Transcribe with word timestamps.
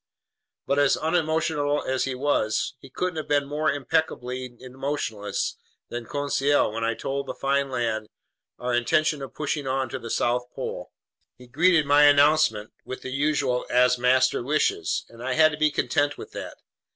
But 0.65 0.79
as 0.79 0.97
unemotional 0.97 1.83
as 1.83 2.05
he 2.05 2.15
was, 2.15 2.73
he 2.79 2.89
couldn't 2.89 3.17
have 3.17 3.27
been 3.27 3.45
more 3.45 3.71
impeccably 3.71 4.51
emotionless 4.59 5.57
than 5.89 6.07
Conseil 6.07 6.71
when 6.71 6.83
I 6.83 6.95
told 6.95 7.27
the 7.27 7.35
fine 7.35 7.69
lad 7.69 8.07
our 8.57 8.73
intention 8.73 9.21
of 9.21 9.35
pushing 9.35 9.67
on 9.67 9.89
to 9.89 9.99
the 9.99 10.09
South 10.09 10.49
Pole. 10.55 10.91
He 11.37 11.45
greeted 11.45 11.85
my 11.85 12.05
announcement 12.05 12.73
with 12.83 13.03
the 13.03 13.11
usual 13.11 13.67
"As 13.69 13.99
master 13.99 14.41
wishes," 14.41 15.05
and 15.07 15.21
I 15.23 15.33
had 15.33 15.51
to 15.51 15.57
be 15.59 15.69
content 15.69 16.17
with 16.17 16.31
that. 16.31 16.57